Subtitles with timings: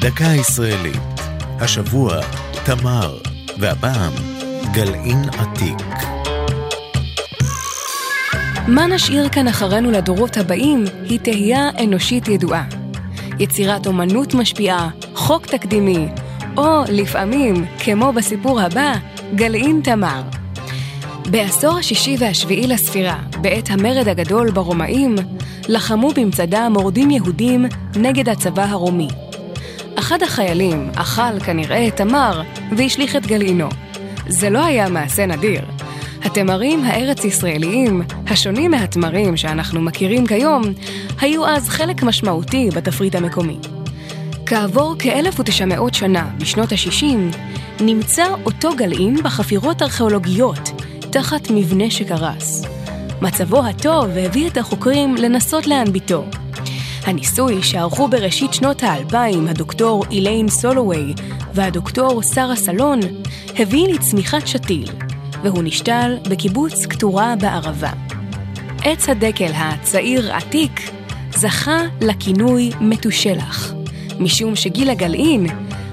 [0.00, 1.00] דקה ישראלית.
[1.60, 2.20] השבוע,
[2.64, 3.18] תמר,
[3.58, 4.12] והפעם,
[4.72, 5.76] גלעין עתיק.
[8.68, 12.64] מה נשאיר כאן אחרינו לדורות הבאים היא תהייה אנושית ידועה.
[13.38, 16.08] יצירת אומנות משפיעה, חוק תקדימי,
[16.56, 18.94] או לפעמים, כמו בסיפור הבא,
[19.34, 20.22] גלעין תמר.
[21.30, 25.16] בעשור השישי והשביעי לספירה, בעת המרד הגדול ברומאים,
[25.68, 29.08] לחמו במצדה מורדים יהודים נגד הצבא הרומי.
[30.06, 32.42] אחד החיילים אכל כנראה את תמר
[32.76, 33.68] והשליך את גלעינו.
[34.28, 35.62] זה לא היה מעשה נדיר.
[36.24, 40.62] התמרים הארץ-ישראליים, השונים מהתמרים שאנחנו מכירים כיום,
[41.20, 43.58] היו אז חלק משמעותי בתפריט המקומי.
[44.46, 47.36] כעבור כ-1900 שנה, בשנות ה-60,
[47.80, 52.64] נמצא אותו גלעין בחפירות ארכיאולוגיות, תחת מבנה שקרס.
[53.22, 56.24] מצבו הטוב הביא את החוקרים לנסות להנביטו.
[57.06, 61.14] הניסוי שערכו בראשית שנות האלפיים הדוקטור איליין סולווי
[61.54, 63.00] והדוקטור שרה סלון
[63.58, 64.88] הביא לצמיחת שתיל,
[65.42, 67.90] והוא נשתל בקיבוץ קטורה בערבה.
[68.84, 70.80] עץ הדקל הצעיר עתיק
[71.36, 73.72] זכה לכינוי מתושלח,
[74.20, 75.46] משום שגיל הגלעין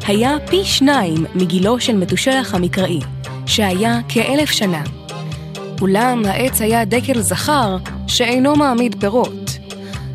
[0.07, 2.99] היה פי שניים מגילו של מתושלח המקראי,
[3.45, 4.83] שהיה כאלף שנה.
[5.81, 9.62] אולם העץ היה דקל זכר שאינו מעמיד פירות.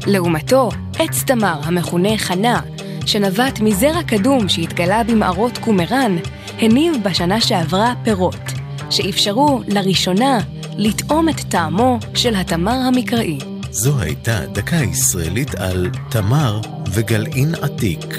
[0.09, 2.61] לעומתו, עץ תמר המכונה חנה,
[3.07, 6.17] שנבט מזרע קדום שהתגלה במערות קומראן,
[6.59, 8.53] הניב בשנה שעברה פירות,
[8.91, 10.39] שאפשרו לראשונה
[10.77, 13.39] לטעום את טעמו של התמר המקראי.
[13.71, 16.61] זו הייתה דקה ישראלית על תמר
[16.93, 18.15] וגלעין עתיק.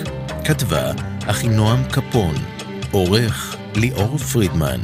[0.45, 0.91] כתבה
[1.25, 2.35] אחינועם קפון,
[2.91, 4.79] עורך ליאור פרידמן,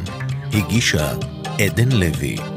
[0.54, 1.14] הגישה
[1.60, 2.55] עדן לוי.